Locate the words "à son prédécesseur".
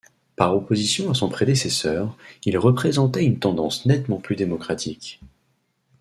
1.11-2.17